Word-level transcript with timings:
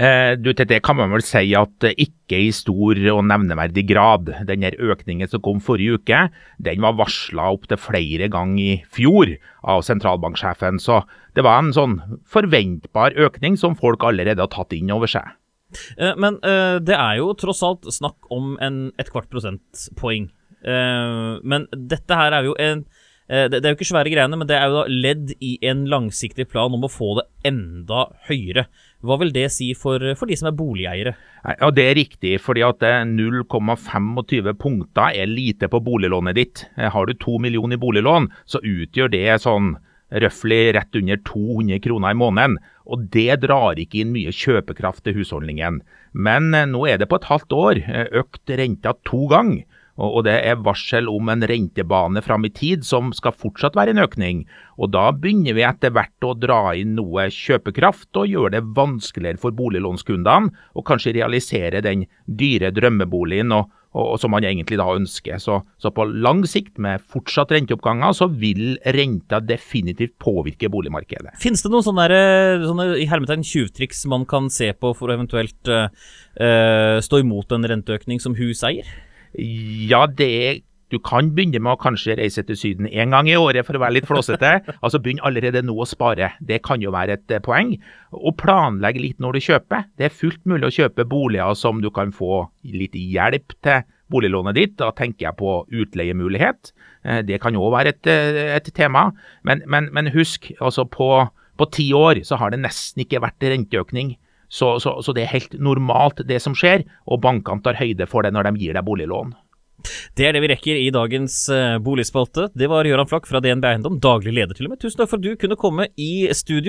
Eh, 0.00 0.32
du, 0.40 0.54
til 0.56 0.64
det 0.64 0.78
kan 0.86 0.96
man 0.96 1.12
vel 1.12 1.22
si 1.24 1.50
at 1.58 1.84
eh, 1.84 1.98
ikke 2.00 2.38
i 2.46 2.52
stor 2.56 2.96
og 3.12 3.20
nevneverdig 3.28 3.84
grad. 3.90 4.30
Den 4.48 4.64
økningen 4.70 5.28
som 5.28 5.42
kom 5.44 5.60
forrige 5.60 5.98
uke, 6.00 6.22
den 6.62 6.80
var 6.84 6.96
varsla 6.96 7.50
opptil 7.52 7.80
flere 7.80 8.30
ganger 8.32 8.62
i 8.62 8.78
fjor 8.88 9.34
av 9.60 9.84
sentralbanksjefen. 9.84 10.80
Så 10.80 11.02
det 11.36 11.44
var 11.44 11.60
en 11.60 11.74
sånn 11.76 11.98
forventbar 12.32 13.18
økning 13.20 13.60
som 13.60 13.76
folk 13.76 14.06
allerede 14.08 14.40
har 14.40 14.52
tatt 14.54 14.72
inn 14.76 14.92
over 14.94 15.10
seg. 15.10 15.36
Eh, 16.00 16.16
men 16.16 16.40
det 16.40 16.96
er 16.96 17.20
jo 17.20 17.34
tross 17.38 17.60
alt 17.66 17.92
snakk 17.92 18.32
om 18.32 18.56
en, 18.64 18.86
et 18.96 19.12
kvart 19.12 19.28
prosentpoeng. 19.32 20.30
Men 20.60 21.62
dette 21.72 22.16
her 22.16 22.34
er 22.36 22.44
jo 22.44 22.52
en 22.60 22.82
det, 23.30 23.60
det 23.60 23.64
er 23.64 23.74
jo 23.74 23.78
ikke 23.78 23.88
svære 23.92 24.10
greiene, 24.10 24.38
men 24.40 24.48
det 24.50 24.56
er 24.58 24.66
jo 24.68 24.80
da 24.80 24.84
ledd 24.90 25.34
i 25.38 25.52
en 25.70 25.84
langsiktig 25.90 26.48
plan 26.50 26.74
om 26.74 26.86
å 26.86 26.90
få 26.90 27.12
det 27.20 27.26
enda 27.50 28.08
høyere. 28.26 28.64
Hva 29.06 29.16
vil 29.20 29.30
det 29.32 29.46
si 29.54 29.70
for, 29.78 30.02
for 30.18 30.28
de 30.28 30.36
som 30.36 30.50
er 30.50 30.56
boligeiere? 30.58 31.12
Ja, 31.46 31.70
Det 31.72 31.84
er 31.86 31.94
riktig, 31.96 32.34
fordi 32.42 32.64
at 32.66 32.82
eh, 32.84 33.04
0,25 33.08 34.52
punkter 34.60 35.14
er 35.14 35.30
lite 35.30 35.70
på 35.72 35.80
boliglånet 35.84 36.36
ditt. 36.36 36.64
Eh, 36.76 36.90
Har 36.92 37.06
du 37.06 37.14
to 37.14 37.38
millioner 37.38 37.78
i 37.78 37.80
boliglån, 37.80 38.28
så 38.44 38.60
utgjør 38.60 39.12
det 39.14 39.38
sånn 39.44 39.76
røftlig 40.10 40.74
rett 40.74 40.96
under 40.98 41.20
200 41.22 41.80
kroner 41.86 42.12
i 42.12 42.18
måneden. 42.18 42.58
Og 42.90 43.06
det 43.14 43.40
drar 43.44 43.78
ikke 43.78 44.02
inn 44.02 44.12
mye 44.14 44.32
kjøpekraft 44.34 45.04
til 45.06 45.20
husholdningen. 45.20 45.80
Men 46.12 46.54
eh, 46.54 46.68
nå 46.68 46.84
er 46.90 47.00
det 47.00 47.08
på 47.10 47.20
et 47.20 47.28
halvt 47.30 47.56
år 47.56 47.82
eh, 47.86 48.08
økt 48.20 48.52
renta 48.60 48.96
to 49.06 49.26
ganger. 49.30 49.64
Og 50.00 50.24
det 50.24 50.36
er 50.48 50.60
varsel 50.64 51.08
om 51.12 51.28
en 51.32 51.44
rentebane 51.44 52.22
fram 52.24 52.46
i 52.48 52.52
tid 52.54 52.86
som 52.88 53.10
skal 53.16 53.36
fortsatt 53.36 53.76
være 53.76 53.94
en 53.94 54.04
økning. 54.04 54.44
Og 54.80 54.92
da 54.94 55.10
begynner 55.12 55.56
vi 55.56 55.66
etter 55.66 55.92
hvert 55.92 56.24
å 56.24 56.36
dra 56.38 56.72
inn 56.78 56.94
noe 56.96 57.28
kjøpekraft 57.34 58.16
og 58.16 58.30
gjøre 58.30 58.54
det 58.56 58.62
vanskeligere 58.76 59.40
for 59.42 59.56
boliglånskundene 59.56 60.54
å 60.72 60.86
kanskje 60.86 61.18
realisere 61.18 61.82
den 61.84 62.06
dyre 62.24 62.70
drømmeboligen 62.72 63.52
og, 63.56 63.68
og, 63.92 64.06
og 64.14 64.16
som 64.22 64.32
man 64.32 64.46
egentlig 64.46 64.78
da 64.80 64.86
ønsker. 64.94 65.36
Så, 65.42 65.58
så 65.82 65.92
på 65.92 66.06
lang 66.08 66.46
sikt, 66.48 66.78
med 66.80 67.04
fortsatt 67.12 67.52
renteoppganger, 67.52 68.16
så 68.16 68.30
vil 68.30 68.78
renta 68.96 69.42
definitivt 69.44 70.16
påvirke 70.22 70.70
boligmarkedet. 70.72 71.36
Finnes 71.42 71.66
det 71.66 71.74
noen 71.74 71.84
sånne, 71.84 72.08
sånne 72.64 72.88
i 73.02 73.10
hermetegn 73.10 73.44
tjuvtriks 73.44 74.06
man 74.08 74.24
kan 74.30 74.48
se 74.54 74.72
på 74.72 74.94
for 74.96 75.10
å 75.10 75.18
eventuelt 75.18 75.74
eh, 75.76 76.96
stå 77.04 77.20
imot 77.20 77.52
en 77.52 77.68
renteøkning 77.74 78.22
som 78.22 78.38
huseier? 78.38 78.88
Ja, 79.38 80.06
det 80.06 80.30
er 80.48 80.60
du 80.90 80.98
kan 80.98 81.28
begynne 81.36 81.60
med 81.62 81.76
å 81.76 81.78
kanskje 81.78 82.16
reise 82.18 82.42
til 82.46 82.56
Syden 82.58 82.88
én 82.90 83.12
gang 83.14 83.28
i 83.30 83.36
året 83.38 83.62
for 83.66 83.78
å 83.78 83.82
være 83.82 84.00
litt 84.00 84.08
flåsete. 84.08 84.56
Altså 84.82 84.98
Begynn 85.02 85.22
allerede 85.26 85.62
nå 85.62 85.76
å 85.78 85.86
spare. 85.86 86.32
Det 86.42 86.60
kan 86.66 86.82
jo 86.82 86.90
være 86.94 87.14
et 87.14 87.34
eh, 87.36 87.42
poeng. 87.44 87.76
Og 88.16 88.34
planlegg 88.40 88.98
litt 88.98 89.22
når 89.22 89.38
du 89.38 89.44
kjøper. 89.46 89.86
Det 89.98 90.08
er 90.08 90.16
fullt 90.16 90.42
mulig 90.50 90.66
å 90.66 90.74
kjøpe 90.80 91.06
boliger 91.06 91.54
som 91.58 91.78
du 91.82 91.92
kan 91.94 92.10
få 92.14 92.42
litt 92.74 92.98
hjelp 92.98 93.54
til 93.62 93.84
boliglånet 94.10 94.58
ditt. 94.58 94.74
Da 94.82 94.90
tenker 94.98 95.28
jeg 95.28 95.38
på 95.38 95.60
utleiemulighet. 95.70 96.72
Eh, 97.06 97.22
Det 97.22 97.38
kan 97.42 97.54
òg 97.54 97.70
være 97.76 97.94
et, 97.94 98.10
eh, 98.10 98.56
et 98.58 98.72
tema. 98.74 99.12
Men, 99.46 99.62
men, 99.70 99.92
men 99.94 100.10
husk, 100.16 100.50
altså 100.58 100.88
på, 100.90 101.12
på 101.54 101.70
ti 101.70 101.92
år 101.94 102.24
så 102.26 102.40
har 102.42 102.50
det 102.50 102.64
nesten 102.66 103.06
ikke 103.06 103.22
vært 103.22 103.46
renteøkning. 103.46 104.16
Så, 104.50 104.74
så, 104.82 104.96
så 105.04 105.14
det 105.14 105.24
er 105.24 105.34
helt 105.36 105.54
normalt 105.62 106.24
det 106.26 106.40
som 106.42 106.56
skjer, 106.58 106.82
og 107.06 107.22
bankene 107.22 107.62
tar 107.62 107.78
høyde 107.78 108.08
for 108.10 108.26
det 108.26 108.34
når 108.34 108.50
de 108.50 108.64
gir 108.64 108.76
deg 108.76 108.86
boliglån. 108.86 109.32
Det 110.18 110.26
er 110.26 110.34
det 110.34 110.42
vi 110.44 110.50
rekker 110.52 110.76
i 110.76 110.90
dagens 110.92 111.36
eh, 111.54 111.78
boligspalte. 111.82 112.50
Det 112.58 112.68
var 112.70 112.88
Gøran 112.88 113.08
Flakk 113.08 113.28
fra 113.30 113.40
DNB 113.40 113.64
Eiendom, 113.64 113.96
daglig 114.02 114.34
leder 114.36 114.56
til 114.56 114.68
og 114.68 114.74
med. 114.74 114.80
Tusen 114.82 115.00
takk 115.00 115.12
for 115.12 115.20
at 115.20 115.24
du 115.24 115.38
kunne 115.40 115.58
komme 115.60 115.88
i 115.96 116.28
studio. 116.36 116.68